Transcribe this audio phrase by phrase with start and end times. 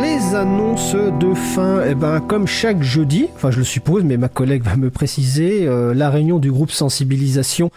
[0.00, 4.28] les annonces de fin, eh ben, comme chaque jeudi, enfin je le suppose, mais ma
[4.28, 7.70] collègue va me préciser, euh, la réunion du groupe sensibilisation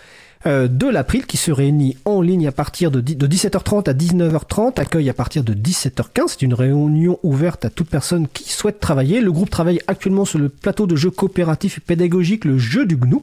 [0.46, 4.80] euh, de l'April qui se réunit en ligne à partir de, de 17h30 à 19h30,
[4.80, 6.24] accueille à partir de 17h15.
[6.28, 9.22] C'est une réunion ouverte à toute personne qui souhaite travailler.
[9.22, 12.96] Le groupe travaille actuellement sur le plateau de jeux coopératifs et pédagogiques, le jeu du
[12.96, 13.18] GNU.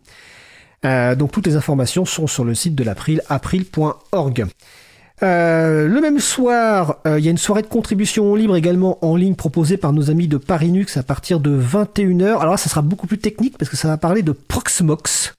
[0.85, 4.47] Euh, donc toutes les informations sont sur le site de l'April, april.org.
[5.23, 9.17] Euh, le même soir, euh, il y a une soirée de contribution libre également en
[9.17, 12.39] ligne proposée par nos amis de Parinux à partir de 21h.
[12.39, 15.35] Alors là, ça sera beaucoup plus technique parce que ça va parler de Proxmox.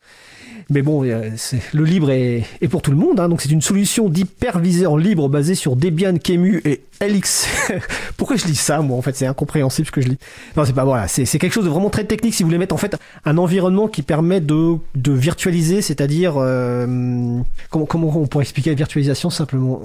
[0.70, 1.30] Mais bon, euh,
[1.74, 3.20] le libre est, pour tout le monde.
[3.20, 3.30] Hein.
[3.30, 7.48] donc c'est une solution d'hyperviseur libre basée sur Debian, Kemu et LX.
[8.18, 10.18] Pourquoi je lis ça, moi En fait, c'est incompréhensible ce que je lis.
[10.56, 11.08] Non, c'est pas voilà.
[11.08, 12.34] C'est quelque chose de vraiment très technique.
[12.34, 17.40] Si vous voulez mettre en fait un environnement qui permet de, de virtualiser, c'est-à-dire euh,
[17.70, 19.82] comment, comment on pourrait expliquer la virtualisation simplement?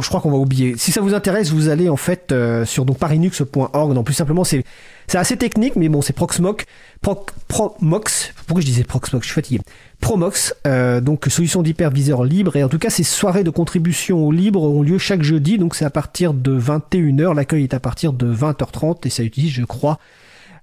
[0.00, 0.74] Je crois qu'on va oublier.
[0.76, 3.94] Si ça vous intéresse, vous allez en fait euh, sur donc parinux.org.
[3.94, 4.64] Non, plus simplement, c'est
[5.10, 6.66] c'est assez technique, mais bon, c'est Proxmox.
[7.48, 8.32] Promox.
[8.46, 9.26] Pourquoi je disais Proxmox?
[9.26, 9.60] Je suis fatigué.
[10.00, 12.54] Promox, euh, donc solution d'hyperviseur libre.
[12.54, 15.58] Et en tout cas, ces soirées de contribution au libre ont lieu chaque jeudi.
[15.58, 17.34] Donc c'est à partir de 21h.
[17.34, 19.98] L'accueil est à partir de 20h30 et ça utilise, je crois,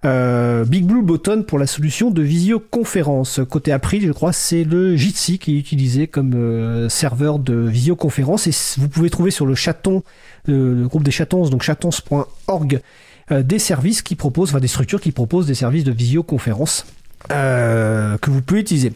[0.06, 3.42] euh, Big Blue Button pour la solution de visioconférence.
[3.50, 8.48] Côté April, je crois, c'est le Jitsi qui est utilisé comme euh, serveur de visioconférence.
[8.48, 10.03] Et vous pouvez trouver sur le chaton,
[10.45, 12.81] le, groupe des chatons, donc chatons.org,
[13.31, 16.86] euh, des services qui proposent, enfin des structures qui proposent des services de visioconférence
[17.31, 18.94] euh, que vous pouvez utiliser.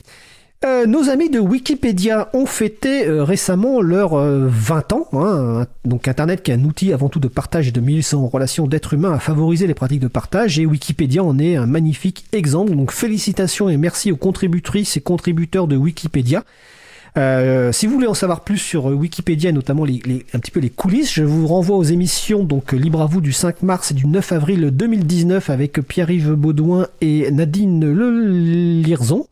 [0.64, 5.08] Euh, nos amis de Wikipédia ont fêté récemment leurs 20 ans.
[5.14, 8.28] Hein, donc Internet qui est un outil avant tout de partage et de mise en
[8.28, 12.26] relation d'êtres humains à favoriser les pratiques de partage et Wikipédia en est un magnifique
[12.32, 12.76] exemple.
[12.76, 16.44] Donc félicitations et merci aux contributrices et contributeurs de Wikipédia.
[17.18, 20.62] Euh, si vous voulez en savoir plus sur euh, Wikipédia, notamment les, un petit peu
[20.62, 23.94] les coulisses, je vous renvoie aux émissions donc Libre à vous du 5 mars et
[23.94, 29.28] du 9 avril 2019 avec Pierre-Yves Baudouin et Nadine Le Lirzon.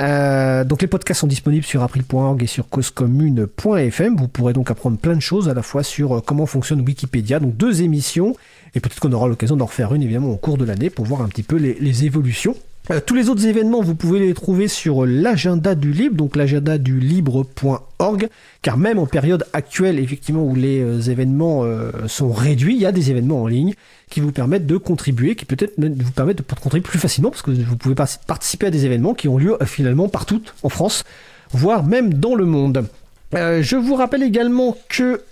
[0.00, 4.16] Euh, donc les podcasts sont disponibles sur april.org et sur causecommune.fm.
[4.16, 7.40] Vous pourrez donc apprendre plein de choses à la fois sur comment fonctionne Wikipédia.
[7.40, 8.34] Donc deux émissions
[8.74, 11.22] et peut-être qu'on aura l'occasion d'en refaire une évidemment au cours de l'année pour voir
[11.22, 12.54] un petit peu les évolutions.
[12.90, 16.78] Euh, tous les autres événements, vous pouvez les trouver sur l'agenda du libre, donc l'agenda
[16.78, 18.28] du libre.org,
[18.62, 22.86] car même en période actuelle, effectivement, où les euh, événements euh, sont réduits, il y
[22.86, 23.74] a des événements en ligne
[24.08, 27.50] qui vous permettent de contribuer, qui peut-être vous permettent de contribuer plus facilement, parce que
[27.50, 31.02] vous pouvez participer à des événements qui ont lieu finalement partout en France,
[31.50, 32.86] voire même dans le monde.
[33.32, 35.22] je vous rappelle également que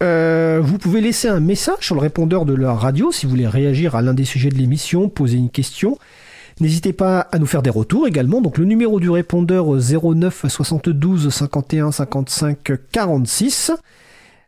[0.61, 3.95] vous pouvez laisser un message sur le répondeur de la radio si vous voulez réagir
[3.95, 5.99] à l'un des sujets de l'émission, poser une question.
[6.61, 8.41] N'hésitez pas à nous faire des retours également.
[8.41, 13.73] Donc le numéro du répondeur 09 72 51 55 46.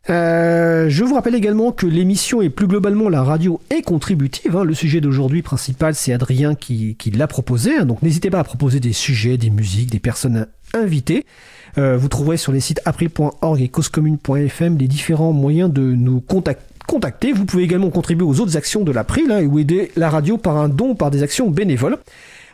[0.09, 4.56] je vous rappelle également que l'émission et plus globalement la radio est contributive.
[4.56, 4.65] Hein.
[4.65, 7.77] Le sujet d'aujourd'hui principal, c'est Adrien qui, l'a proposé.
[7.77, 7.87] Hein.
[7.87, 11.27] Donc n'hésitez pas à proposer des sujets, des musiques, des personnes invitées.
[11.78, 16.75] Euh, vous trouverez sur les sites april.org et causecommune.fm les différents moyens de nous contacter
[16.86, 17.32] contacter.
[17.32, 20.56] Vous pouvez également contribuer aux autres actions de l'April hein, ou aider la radio par
[20.56, 21.98] un don par des actions bénévoles.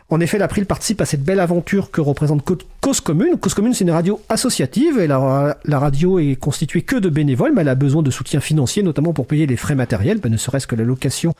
[0.09, 2.43] En effet, l'April participe à cette belle aventure que représente
[2.81, 3.37] Cause Commune.
[3.39, 7.61] Cause Commune, c'est une radio associative et la, radio est constituée que de bénévoles, mais
[7.61, 10.67] elle a besoin de soutien financier, notamment pour payer les frais matériels, ben, ne serait-ce
[10.67, 11.33] que la location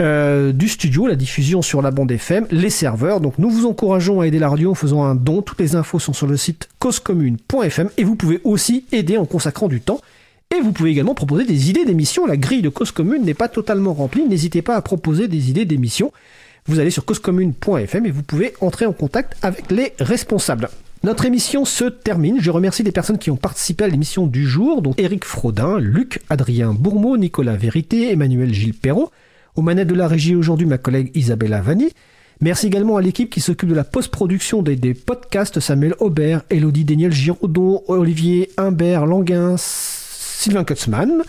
[0.00, 3.20] euh, du studio, la diffusion sur la bande FM, les serveurs.
[3.20, 5.42] Donc nous vous encourageons à aider la radio en faisant un don.
[5.42, 9.68] Toutes les infos sont sur le site causecommune.fm et vous pouvez aussi aider en consacrant
[9.68, 10.00] du temps
[10.56, 12.26] et vous pouvez également proposer des idées d'émissions.
[12.26, 14.26] La grille de cause commune n'est pas totalement remplie.
[14.26, 16.12] N'hésitez pas à proposer des idées d'émissions.
[16.66, 20.68] Vous allez sur causecommune.fm et vous pouvez entrer en contact avec les responsables.
[21.02, 22.40] Notre émission se termine.
[22.40, 26.20] Je remercie les personnes qui ont participé à l'émission du jour, dont Eric Frodin, Luc,
[26.28, 29.10] Adrien Bourmeau, Nicolas Vérité, Emmanuel Gilles Perrault.
[29.56, 31.92] Aux manettes de la régie aujourd'hui, ma collègue Isabella Vanni.
[32.40, 36.84] Merci également à l'équipe qui s'occupe de la post-production des, des, podcasts, Samuel Aubert, Elodie
[36.84, 39.56] Daniel Giraudon, Olivier Humbert Languin,
[40.40, 41.22] Sylvain Kutzmann,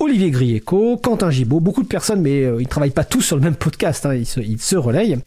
[0.00, 3.36] Olivier Grieco, Quentin Gibaud, beaucoup de personnes, mais euh, ils ne travaillent pas tous sur
[3.36, 5.18] le même podcast, hein, ils, se, relayent.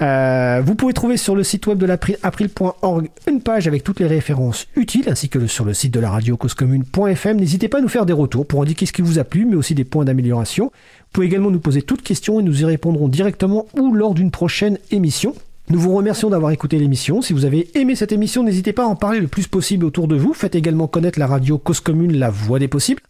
[0.00, 4.06] Euh, vous pouvez trouver sur le site web de l'April.org une page avec toutes les
[4.06, 7.38] références utiles, ainsi que sur le site de la radio causecommune.fm.
[7.38, 9.56] N'hésitez pas à nous faire des retours pour indiquer ce qui vous a plu, mais
[9.56, 10.66] aussi des points d'amélioration.
[10.66, 14.30] Vous pouvez également nous poser toutes questions et nous y répondrons directement ou lors d'une
[14.30, 15.34] prochaine émission.
[15.70, 17.22] Nous vous remercions d'avoir écouté l'émission.
[17.22, 20.08] Si vous avez aimé cette émission, n'hésitez pas à en parler le plus possible autour
[20.08, 20.34] de vous.
[20.34, 23.02] Faites également connaître la radio Cause Commune, la voix des possibles.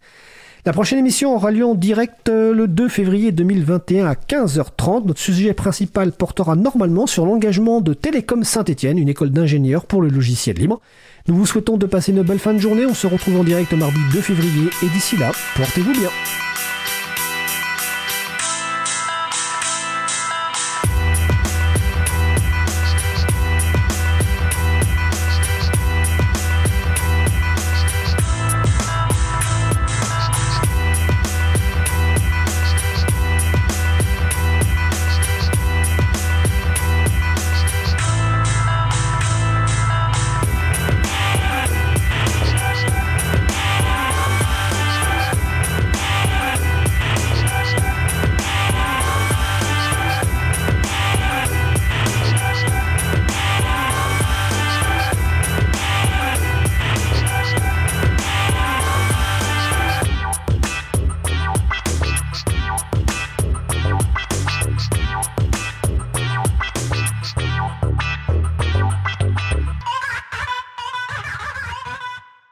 [0.63, 5.07] La prochaine émission aura lieu en direct euh, le 2 février 2021 à 15h30.
[5.07, 10.09] Notre sujet principal portera normalement sur l'engagement de Télécom Saint-Etienne, une école d'ingénieurs pour le
[10.09, 10.81] logiciel libre.
[11.27, 12.85] Nous vous souhaitons de passer une belle fin de journée.
[12.85, 16.09] On se retrouve en direct mardi 2 février et d'ici là, portez-vous bien.